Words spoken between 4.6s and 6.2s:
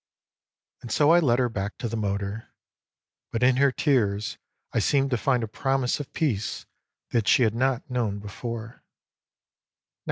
I seemed to find a promise of